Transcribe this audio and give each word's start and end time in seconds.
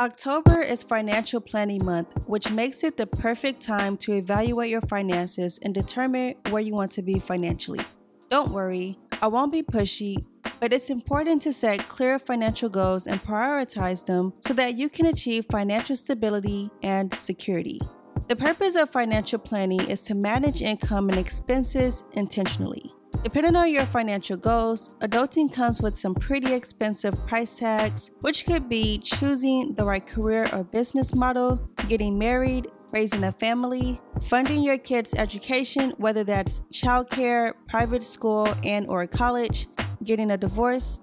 October 0.00 0.60
is 0.60 0.82
Financial 0.82 1.40
Planning 1.40 1.84
Month, 1.84 2.16
which 2.26 2.50
makes 2.50 2.82
it 2.82 2.96
the 2.96 3.06
perfect 3.06 3.62
time 3.62 3.96
to 3.98 4.12
evaluate 4.14 4.68
your 4.68 4.80
finances 4.80 5.60
and 5.62 5.72
determine 5.72 6.34
where 6.50 6.60
you 6.60 6.74
want 6.74 6.90
to 6.90 7.00
be 7.02 7.20
financially. 7.20 7.78
Don't 8.28 8.50
worry, 8.50 8.98
I 9.22 9.28
won't 9.28 9.52
be 9.52 9.62
pushy, 9.62 10.16
but 10.58 10.72
it's 10.72 10.90
important 10.90 11.42
to 11.42 11.52
set 11.52 11.88
clear 11.88 12.18
financial 12.18 12.68
goals 12.68 13.06
and 13.06 13.22
prioritize 13.22 14.04
them 14.04 14.32
so 14.40 14.52
that 14.54 14.74
you 14.74 14.88
can 14.88 15.06
achieve 15.06 15.46
financial 15.48 15.94
stability 15.94 16.70
and 16.82 17.14
security. 17.14 17.80
The 18.26 18.34
purpose 18.34 18.74
of 18.74 18.90
financial 18.90 19.38
planning 19.38 19.88
is 19.88 20.00
to 20.06 20.16
manage 20.16 20.60
income 20.60 21.08
and 21.08 21.20
expenses 21.20 22.02
intentionally. 22.14 22.93
Depending 23.24 23.56
on 23.56 23.70
your 23.72 23.86
financial 23.86 24.36
goals, 24.36 24.90
adulting 25.00 25.50
comes 25.50 25.80
with 25.80 25.96
some 25.96 26.14
pretty 26.14 26.52
expensive 26.52 27.14
price 27.26 27.56
tags, 27.56 28.10
which 28.20 28.44
could 28.44 28.68
be 28.68 28.98
choosing 28.98 29.74
the 29.76 29.84
right 29.84 30.06
career 30.06 30.46
or 30.52 30.62
business 30.62 31.14
model, 31.14 31.56
getting 31.88 32.18
married, 32.18 32.66
raising 32.90 33.24
a 33.24 33.32
family, 33.32 33.98
funding 34.28 34.62
your 34.62 34.76
kids' 34.76 35.14
education, 35.14 35.94
whether 35.96 36.22
that's 36.22 36.60
childcare, 36.70 37.54
private 37.66 38.04
school, 38.04 38.46
and 38.62 38.86
or 38.88 39.06
college, 39.06 39.68
getting 40.04 40.30
a 40.30 40.36
divorce. 40.36 41.00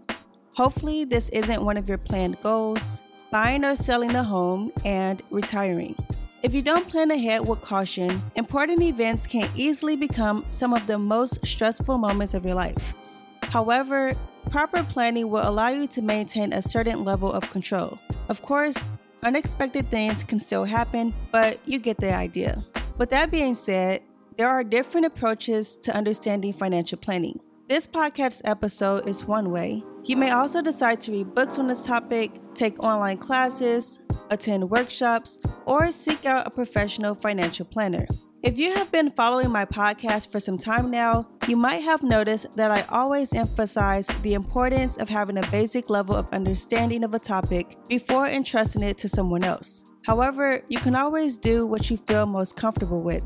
Hopefully, 0.53 1.05
this 1.05 1.27
isn't 1.29 1.65
one 1.65 1.75
of 1.75 1.89
your 1.89 1.97
planned 1.97 2.39
goals, 2.43 3.01
buying 3.31 3.65
or 3.65 3.75
selling 3.75 4.15
a 4.15 4.23
home, 4.23 4.71
and 4.85 5.23
retiring. 5.31 5.95
If 6.43 6.55
you 6.55 6.63
don't 6.63 6.87
plan 6.89 7.11
ahead 7.11 7.47
with 7.47 7.61
caution, 7.61 8.23
important 8.35 8.81
events 8.81 9.27
can 9.27 9.47
easily 9.55 9.95
become 9.95 10.43
some 10.49 10.73
of 10.73 10.87
the 10.87 10.97
most 10.97 11.45
stressful 11.45 11.99
moments 11.99 12.33
of 12.33 12.43
your 12.43 12.55
life. 12.55 12.95
However, 13.43 14.13
proper 14.49 14.83
planning 14.83 15.29
will 15.29 15.47
allow 15.47 15.67
you 15.67 15.85
to 15.89 16.01
maintain 16.01 16.51
a 16.51 16.63
certain 16.63 17.03
level 17.03 17.31
of 17.31 17.47
control. 17.51 17.99
Of 18.27 18.41
course, 18.41 18.89
unexpected 19.21 19.91
things 19.91 20.23
can 20.23 20.39
still 20.39 20.63
happen, 20.63 21.13
but 21.31 21.59
you 21.67 21.77
get 21.77 21.97
the 21.97 22.11
idea. 22.11 22.63
With 22.97 23.11
that 23.11 23.29
being 23.29 23.53
said, 23.53 24.01
there 24.35 24.49
are 24.49 24.63
different 24.63 25.05
approaches 25.05 25.77
to 25.79 25.95
understanding 25.95 26.53
financial 26.53 26.97
planning. 26.97 27.39
This 27.69 27.85
podcast 27.85 28.41
episode 28.45 29.07
is 29.07 29.25
one 29.25 29.51
way. 29.51 29.83
You 30.05 30.17
may 30.17 30.31
also 30.31 30.63
decide 30.63 31.01
to 31.01 31.11
read 31.11 31.35
books 31.35 31.59
on 31.59 31.67
this 31.67 31.85
topic, 31.85 32.31
take 32.55 32.81
online 32.81 33.19
classes, 33.19 33.99
attend 34.31 34.69
workshops, 34.71 35.39
or 35.65 35.91
seek 35.91 36.25
out 36.25 36.47
a 36.47 36.49
professional 36.49 37.13
financial 37.13 37.65
planner. 37.65 38.07
If 38.43 38.57
you 38.57 38.73
have 38.73 38.91
been 38.91 39.11
following 39.11 39.51
my 39.51 39.65
podcast 39.65 40.31
for 40.31 40.39
some 40.39 40.57
time 40.57 40.89
now, 40.89 41.27
you 41.47 41.55
might 41.55 41.83
have 41.83 42.01
noticed 42.01 42.47
that 42.55 42.71
I 42.71 42.81
always 42.89 43.33
emphasize 43.35 44.07
the 44.23 44.33
importance 44.33 44.97
of 44.97 45.09
having 45.09 45.37
a 45.37 45.47
basic 45.51 45.91
level 45.91 46.15
of 46.15 46.27
understanding 46.33 47.03
of 47.03 47.13
a 47.13 47.19
topic 47.19 47.77
before 47.87 48.25
entrusting 48.25 48.81
it 48.81 48.97
to 48.97 49.07
someone 49.07 49.43
else. 49.43 49.83
However, 50.07 50.63
you 50.69 50.79
can 50.79 50.95
always 50.95 51.37
do 51.37 51.67
what 51.67 51.91
you 51.91 51.97
feel 51.97 52.25
most 52.25 52.55
comfortable 52.55 53.03
with. 53.03 53.21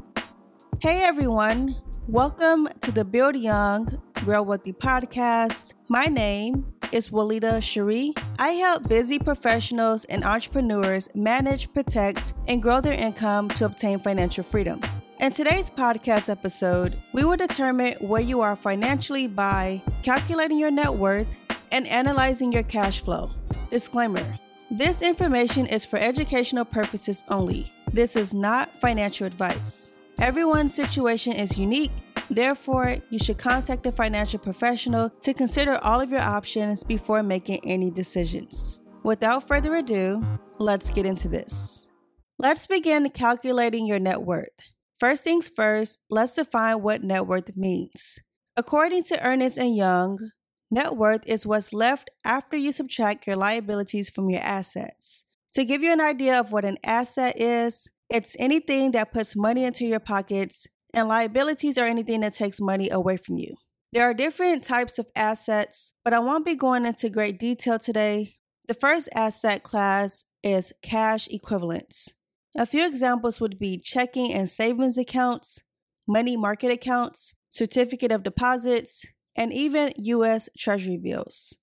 Hey 0.82 1.04
everyone, 1.04 1.78
welcome 2.10 2.68
to 2.82 2.92
the 2.92 3.06
Build 3.06 3.38
Young, 3.38 4.02
Grow 4.16 4.42
Wealthy 4.42 4.74
podcast. 4.74 5.76
My 5.88 6.08
name 6.08 6.74
is 6.92 7.10
Willita 7.10 7.62
Cherie. 7.62 8.14
I 8.40 8.50
help 8.50 8.88
busy 8.88 9.20
professionals 9.20 10.06
and 10.06 10.24
entrepreneurs 10.24 11.10
manage, 11.16 11.74
protect, 11.74 12.34
and 12.48 12.62
grow 12.62 12.82
their 12.82 12.94
income 12.94 13.50
to 13.50 13.66
obtain 13.66 14.00
financial 14.00 14.44
freedom. 14.44 14.82
In 15.20 15.32
today's 15.32 15.70
podcast 15.70 16.30
episode, 16.30 16.98
we 17.14 17.24
will 17.24 17.38
determine 17.38 17.94
where 18.00 18.22
you 18.22 18.42
are 18.42 18.56
financially 18.56 19.28
by 19.28 19.82
calculating 20.04 20.60
your 20.60 20.72
net 20.72 20.94
worth 20.94 21.28
and 21.72 21.88
analyzing 21.88 22.52
your 22.52 22.64
cash 22.64 23.00
flow. 23.00 23.32
Disclaimer 23.72 24.38
This 24.70 25.02
information 25.02 25.66
is 25.66 25.86
for 25.86 25.98
educational 25.98 26.66
purposes 26.66 27.24
only. 27.30 27.72
This 27.92 28.16
is 28.16 28.34
not 28.34 28.80
financial 28.82 29.26
advice. 29.26 29.94
Everyone's 30.20 30.74
situation 30.74 31.34
is 31.34 31.58
unique 31.58 31.92
Therefore, 32.30 32.98
you 33.10 33.20
should 33.20 33.38
contact 33.38 33.86
a 33.86 33.92
financial 33.92 34.40
professional 34.40 35.10
to 35.22 35.34
consider 35.34 35.78
all 35.78 36.02
of 36.02 36.10
your 36.12 36.22
options 36.22 36.84
before 36.84 37.22
making 37.22 37.62
any 37.64 37.92
decisions. 37.92 38.82
Without 39.04 39.48
further 39.48 39.76
ado, 39.76 40.24
let's 40.58 40.90
get 40.90 41.06
into 41.06 41.28
this. 41.28 41.86
Let's 42.40 42.66
begin 42.68 43.10
calculating 43.12 43.86
your 43.86 44.00
net 44.00 44.24
worth. 44.24 44.50
First 45.00 45.24
things 45.24 45.48
first, 45.48 46.00
let's 46.10 46.34
define 46.34 46.82
what 46.82 47.04
net 47.04 47.28
worth 47.28 47.56
means. 47.56 48.20
According 48.58 49.04
to 49.06 49.24
Ernst 49.24 49.58
and 49.58 49.76
Young, 49.76 50.18
net 50.72 50.96
worth 50.96 51.28
is 51.28 51.46
what's 51.46 51.74
left 51.74 52.10
after 52.24 52.58
you 52.58 52.72
subtract 52.72 53.28
your 53.28 53.36
liabilities 53.36 54.10
from 54.10 54.30
your 54.30 54.42
assets. 54.42 55.26
To 55.54 55.64
give 55.64 55.82
you 55.82 55.94
an 55.94 56.02
idea 56.02 56.40
of 56.40 56.52
what 56.52 56.66
an 56.66 56.78
asset 56.84 57.40
is, 57.40 57.92
it's 58.10 58.36
anything 58.40 58.92
that 58.92 59.14
puts 59.14 59.36
money 59.36 59.64
into 59.64 59.86
your 59.86 60.00
pockets 60.00 60.68
and 60.96 61.10
liabilities 61.10 61.78
are 61.78 61.86
anything 61.86 62.22
that 62.22 62.34
takes 62.34 62.62
money 62.62 62.90
away 62.90 63.18
from 63.18 63.38
you. 63.38 63.58
There 63.92 64.10
are 64.10 64.14
different 64.14 64.64
types 64.64 64.98
of 64.98 65.08
assets, 65.16 65.94
but 66.04 66.14
I 66.14 66.20
won't 66.20 66.46
be 66.46 66.56
going 66.56 66.86
into 66.86 67.10
great 67.10 67.38
detail 67.38 67.78
today. 67.78 68.38
The 68.68 68.74
first 68.74 69.10
asset 69.14 69.62
class 69.62 70.26
is 70.42 70.74
cash 70.82 71.28
equivalents. 71.28 72.16
A 72.58 72.66
few 72.66 72.88
examples 72.88 73.42
would 73.42 73.60
be 73.60 73.78
checking 73.78 74.34
and 74.34 74.50
savings 74.50 74.98
accounts, 74.98 75.62
money 76.08 76.38
market 76.38 76.72
accounts, 76.72 77.36
certificate 77.50 78.12
of 78.12 78.24
deposits, 78.24 79.06
and 79.36 79.52
even 79.52 79.92
US 79.98 80.50
Treasury 80.58 80.98
bills. 80.98 81.58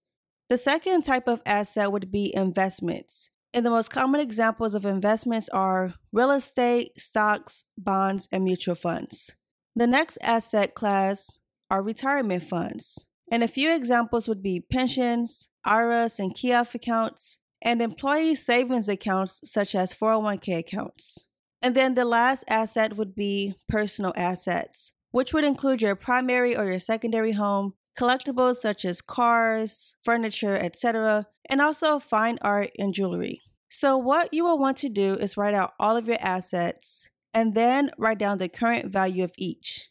The 0.51 0.59
second 0.59 1.05
type 1.05 1.27
of 1.27 1.41
asset 1.47 1.91
would 1.91 2.13
be 2.13 2.33
investments. 2.35 3.31
And 3.55 3.67
the 3.67 3.71
most 3.71 3.91
common 3.91 4.21
examples 4.21 4.75
of 4.75 4.87
investments 4.87 5.49
are 5.51 5.95
real 6.11 6.31
estate, 6.31 6.99
stocks, 6.99 7.65
bonds, 7.77 8.29
and 8.33 8.45
mutual 8.45 8.75
funds. 8.75 9.37
The 9.77 9.87
next 9.87 10.19
asset 10.23 10.75
class 10.75 11.41
are 11.71 11.83
retirement 11.83 12.45
funds. 12.45 13.09
And 13.31 13.43
a 13.43 13.49
few 13.49 13.75
examples 13.75 14.29
would 14.29 14.43
be 14.43 14.61
pensions, 14.61 15.49
IRAs 15.65 16.19
and 16.19 16.35
Keogh 16.35 16.67
accounts, 16.75 17.39
and 17.63 17.81
employee 17.81 18.35
savings 18.35 18.89
accounts 18.89 19.41
such 19.51 19.75
as 19.75 19.95
401k 19.95 20.59
accounts. 20.59 21.29
And 21.63 21.75
then 21.75 21.95
the 21.95 22.05
last 22.05 22.45
asset 22.49 22.97
would 22.97 23.15
be 23.15 23.55
personal 23.69 24.13
assets, 24.17 24.93
which 25.13 25.33
would 25.33 25.45
include 25.45 25.81
your 25.81 25.95
primary 25.95 26.57
or 26.57 26.65
your 26.65 26.79
secondary 26.79 27.33
home, 27.33 27.75
collectibles 27.99 28.57
such 28.57 28.85
as 28.85 29.01
cars, 29.01 29.97
furniture, 30.03 30.57
etc., 30.57 31.27
and 31.49 31.61
also 31.61 31.99
fine 31.99 32.39
art 32.43 32.71
and 32.79 32.95
jewelry. 32.95 33.43
So, 33.69 33.97
what 33.97 34.33
you 34.33 34.45
will 34.45 34.59
want 34.59 34.77
to 34.79 34.89
do 34.89 35.15
is 35.15 35.37
write 35.37 35.55
out 35.55 35.73
all 35.81 35.97
of 35.97 36.07
your 36.07 36.19
assets 36.21 37.09
and 37.35 37.55
then 37.55 37.91
write 37.99 38.19
down 38.19 38.39
the 38.39 38.49
current 38.49 38.93
value 38.93 39.25
of 39.25 39.33
each. 39.39 39.89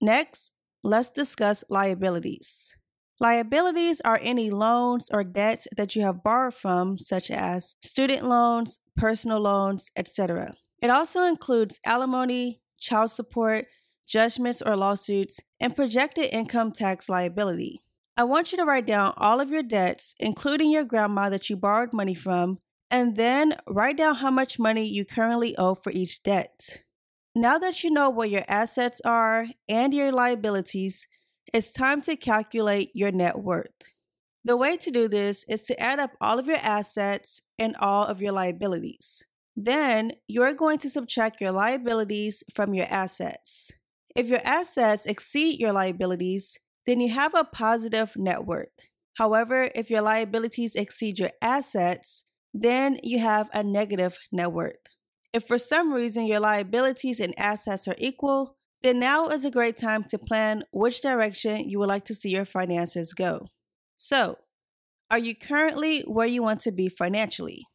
Next, 0.00 0.52
let's 0.82 1.10
discuss 1.10 1.64
liabilities. 1.68 2.76
Liabilities 3.20 4.00
are 4.00 4.18
any 4.22 4.50
loans 4.50 5.08
or 5.12 5.24
debts 5.24 5.68
that 5.76 5.94
you 5.94 6.02
have 6.02 6.22
borrowed 6.22 6.54
from, 6.54 6.98
such 6.98 7.30
as 7.30 7.76
student 7.80 8.24
loans, 8.24 8.78
personal 8.96 9.40
loans, 9.40 9.90
etc. 9.96 10.54
It 10.82 10.90
also 10.90 11.24
includes 11.24 11.78
alimony, 11.86 12.60
child 12.78 13.10
support, 13.10 13.66
judgments 14.06 14.62
or 14.62 14.76
lawsuits, 14.76 15.40
and 15.60 15.76
projected 15.76 16.26
income 16.32 16.72
tax 16.72 17.08
liability. 17.08 17.80
I 18.16 18.24
want 18.24 18.52
you 18.52 18.58
to 18.58 18.64
write 18.64 18.86
down 18.86 19.12
all 19.16 19.40
of 19.40 19.50
your 19.50 19.62
debts, 19.62 20.14
including 20.20 20.70
your 20.70 20.84
grandma 20.84 21.30
that 21.30 21.50
you 21.50 21.56
borrowed 21.56 21.92
money 21.92 22.14
from, 22.14 22.58
and 22.90 23.16
then 23.16 23.56
write 23.68 23.96
down 23.96 24.16
how 24.16 24.30
much 24.30 24.58
money 24.58 24.86
you 24.86 25.04
currently 25.04 25.56
owe 25.56 25.74
for 25.74 25.90
each 25.90 26.22
debt. 26.22 26.84
Now 27.34 27.58
that 27.58 27.82
you 27.82 27.90
know 27.90 28.10
what 28.10 28.30
your 28.30 28.44
assets 28.46 29.00
are 29.04 29.46
and 29.68 29.92
your 29.92 30.12
liabilities, 30.12 31.08
it's 31.52 31.72
time 31.72 32.00
to 32.02 32.14
calculate 32.14 32.90
your 32.94 33.10
net 33.10 33.40
worth. 33.40 33.72
The 34.44 34.56
way 34.56 34.76
to 34.76 34.90
do 34.90 35.08
this 35.08 35.44
is 35.48 35.62
to 35.64 35.80
add 35.80 35.98
up 35.98 36.12
all 36.20 36.38
of 36.38 36.46
your 36.46 36.58
assets 36.62 37.42
and 37.58 37.74
all 37.76 38.04
of 38.04 38.22
your 38.22 38.32
liabilities. 38.32 39.24
Then 39.56 40.12
you're 40.28 40.54
going 40.54 40.78
to 40.78 40.90
subtract 40.90 41.40
your 41.40 41.52
liabilities 41.52 42.44
from 42.54 42.74
your 42.74 42.86
assets. 42.88 43.72
If 44.14 44.28
your 44.28 44.40
assets 44.44 45.06
exceed 45.06 45.58
your 45.58 45.72
liabilities, 45.72 46.58
then 46.86 47.00
you 47.00 47.10
have 47.10 47.34
a 47.34 47.44
positive 47.44 48.16
net 48.16 48.44
worth. 48.44 48.68
However, 49.18 49.70
if 49.74 49.90
your 49.90 50.02
liabilities 50.02 50.76
exceed 50.76 51.18
your 51.18 51.30
assets, 51.40 52.24
then 52.52 52.98
you 53.02 53.18
have 53.18 53.48
a 53.52 53.62
negative 53.62 54.18
net 54.30 54.52
worth. 54.52 54.76
If 55.32 55.44
for 55.44 55.58
some 55.58 55.92
reason 55.92 56.26
your 56.26 56.40
liabilities 56.40 57.18
and 57.18 57.34
assets 57.38 57.88
are 57.88 57.96
equal, 57.98 58.56
then 58.82 59.00
now 59.00 59.28
is 59.28 59.44
a 59.44 59.50
great 59.50 59.78
time 59.78 60.04
to 60.04 60.18
plan 60.18 60.62
which 60.72 61.00
direction 61.00 61.68
you 61.68 61.78
would 61.78 61.88
like 61.88 62.04
to 62.04 62.14
see 62.14 62.30
your 62.30 62.44
finances 62.44 63.12
go. 63.14 63.48
So, 63.96 64.36
are 65.10 65.18
you 65.18 65.34
currently 65.34 66.02
where 66.02 66.26
you 66.26 66.42
want 66.42 66.60
to 66.62 66.72
be 66.72 66.88
financially? 66.88 67.66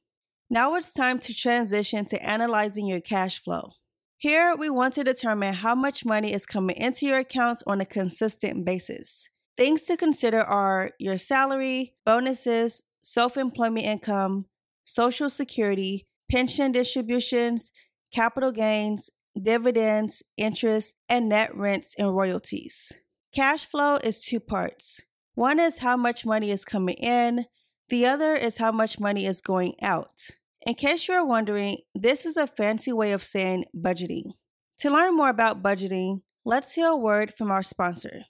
Now 0.49 0.75
it's 0.75 0.91
time 0.91 1.19
to 1.19 1.33
transition 1.33 2.05
to 2.05 2.23
analyzing 2.23 2.87
your 2.87 3.01
cash 3.01 3.41
flow. 3.41 3.73
Here, 4.21 4.53
we 4.53 4.69
want 4.69 4.95
to 4.95 5.05
determine 5.05 5.53
how 5.53 5.75
much 5.75 6.03
money 6.03 6.33
is 6.33 6.45
coming 6.45 6.75
into 6.75 7.05
your 7.05 7.19
accounts 7.19 7.63
on 7.65 7.79
a 7.79 7.85
consistent 7.85 8.65
basis. 8.65 9.29
Things 9.55 9.83
to 9.83 9.95
consider 9.95 10.41
are 10.41 10.91
your 10.99 11.17
salary, 11.17 11.93
bonuses, 12.05 12.83
self 12.99 13.37
employment 13.37 13.85
income, 13.85 14.47
Social 14.83 15.29
Security, 15.29 16.05
pension 16.29 16.73
distributions, 16.73 17.71
capital 18.13 18.51
gains, 18.51 19.09
dividends, 19.41 20.21
interest, 20.35 20.95
and 21.07 21.29
net 21.29 21.55
rents 21.55 21.95
and 21.97 22.13
royalties. 22.13 22.91
Cash 23.33 23.65
flow 23.67 23.99
is 24.03 24.21
two 24.21 24.41
parts. 24.41 24.99
One 25.35 25.61
is 25.61 25.77
how 25.77 25.95
much 25.95 26.25
money 26.25 26.51
is 26.51 26.65
coming 26.65 26.95
in, 26.95 27.45
the 27.87 28.05
other 28.05 28.33
is 28.35 28.57
how 28.57 28.73
much 28.73 28.99
money 28.99 29.25
is 29.25 29.39
going 29.39 29.75
out. 29.81 30.31
In 30.69 30.75
case 30.75 31.07
you're 31.07 31.25
wondering, 31.25 31.77
this 31.95 32.27
is 32.27 32.37
a 32.37 32.45
fancy 32.45 32.93
way 32.93 33.11
of 33.11 33.23
saying 33.23 33.65
budgeting. 33.75 34.33
To 34.81 34.91
learn 34.91 35.17
more 35.17 35.29
about 35.29 35.63
budgeting, 35.63 36.21
let's 36.45 36.75
hear 36.75 36.89
a 36.89 36.95
word 36.95 37.33
from 37.33 37.49
our 37.49 37.63
sponsor. 37.63 38.25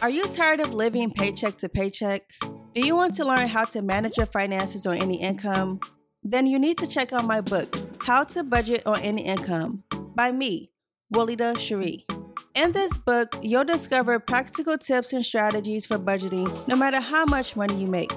Are 0.00 0.08
you 0.08 0.28
tired 0.28 0.60
of 0.60 0.72
living 0.72 1.10
paycheck 1.10 1.56
to 1.56 1.68
paycheck? 1.68 2.22
Do 2.40 2.86
you 2.86 2.94
want 2.94 3.16
to 3.16 3.24
learn 3.24 3.48
how 3.48 3.64
to 3.64 3.82
manage 3.82 4.16
your 4.16 4.26
finances 4.26 4.86
on 4.86 4.98
any 4.98 5.20
income? 5.20 5.80
Then 6.22 6.46
you 6.46 6.56
need 6.60 6.78
to 6.78 6.86
check 6.86 7.12
out 7.12 7.24
my 7.24 7.40
book, 7.40 7.74
How 8.00 8.22
to 8.22 8.44
Budget 8.44 8.86
on 8.86 9.00
Any 9.00 9.24
Income, 9.24 9.82
by 10.14 10.30
me, 10.30 10.70
Willita 11.12 11.58
Cherie. 11.58 12.06
In 12.54 12.70
this 12.70 12.96
book, 12.96 13.34
you'll 13.42 13.64
discover 13.64 14.20
practical 14.20 14.78
tips 14.78 15.12
and 15.12 15.26
strategies 15.26 15.84
for 15.86 15.98
budgeting 15.98 16.46
no 16.68 16.76
matter 16.76 17.00
how 17.00 17.24
much 17.24 17.56
money 17.56 17.74
you 17.74 17.88
make. 17.88 18.12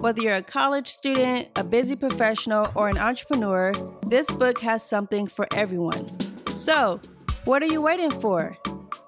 Whether 0.00 0.22
you're 0.22 0.36
a 0.36 0.42
college 0.42 0.88
student, 0.88 1.48
a 1.56 1.62
busy 1.62 1.94
professional, 1.94 2.66
or 2.74 2.88
an 2.88 2.96
entrepreneur, 2.96 3.74
this 4.06 4.30
book 4.30 4.58
has 4.60 4.82
something 4.82 5.26
for 5.26 5.46
everyone. 5.54 6.08
So, 6.56 7.02
what 7.44 7.62
are 7.62 7.66
you 7.66 7.82
waiting 7.82 8.10
for? 8.10 8.56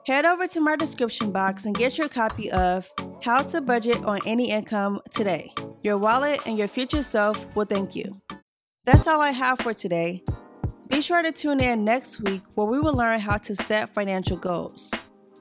Head 0.06 0.26
over 0.26 0.46
to 0.48 0.60
my 0.60 0.76
description 0.76 1.32
box 1.32 1.64
and 1.64 1.74
get 1.74 1.96
your 1.96 2.10
copy 2.10 2.50
of 2.50 2.92
How 3.22 3.40
to 3.42 3.62
Budget 3.62 4.04
on 4.04 4.20
Any 4.26 4.50
Income 4.50 5.00
today. 5.10 5.50
Your 5.80 5.96
wallet 5.96 6.40
and 6.44 6.58
your 6.58 6.68
future 6.68 7.02
self 7.02 7.46
will 7.56 7.64
thank 7.64 7.96
you. 7.96 8.20
That's 8.84 9.06
all 9.06 9.22
I 9.22 9.30
have 9.30 9.60
for 9.60 9.72
today. 9.72 10.22
Be 10.90 11.00
sure 11.00 11.22
to 11.22 11.32
tune 11.32 11.60
in 11.60 11.86
next 11.86 12.20
week 12.20 12.42
where 12.54 12.66
we 12.66 12.78
will 12.78 12.92
learn 12.92 13.18
how 13.18 13.38
to 13.38 13.56
set 13.56 13.94
financial 13.94 14.36
goals. 14.36 14.92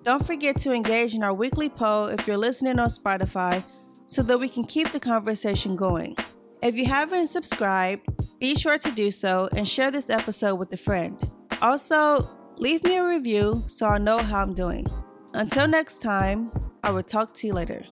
Don't 0.03 0.25
forget 0.25 0.57
to 0.59 0.71
engage 0.71 1.13
in 1.13 1.23
our 1.23 1.33
weekly 1.33 1.67
poll 1.67 2.05
if 2.05 2.25
you're 2.25 2.37
listening 2.37 2.79
on 2.79 2.89
Spotify 2.89 3.65
so 4.11 4.21
that 4.21 4.37
we 4.37 4.49
can 4.49 4.65
keep 4.65 4.91
the 4.91 4.99
conversation 4.99 5.77
going. 5.77 6.17
If 6.61 6.75
you 6.75 6.85
haven't 6.85 7.27
subscribed, 7.27 8.05
be 8.39 8.55
sure 8.55 8.77
to 8.77 8.91
do 8.91 9.09
so 9.09 9.47
and 9.55 9.65
share 9.65 9.89
this 9.89 10.09
episode 10.09 10.55
with 10.55 10.71
a 10.73 10.77
friend. 10.77 11.17
Also, 11.61 12.29
leave 12.57 12.83
me 12.83 12.97
a 12.97 13.07
review 13.07 13.63
so 13.67 13.87
I 13.87 13.97
know 13.99 14.17
how 14.17 14.41
I'm 14.41 14.53
doing. 14.53 14.85
Until 15.33 15.65
next 15.65 16.01
time, 16.01 16.51
I 16.83 16.91
will 16.91 17.03
talk 17.03 17.33
to 17.35 17.47
you 17.47 17.53
later. 17.53 17.85